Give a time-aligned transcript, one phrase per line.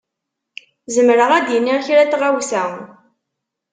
[0.95, 2.63] Zemreɣ ad d-iniɣ kra n tɣawsa.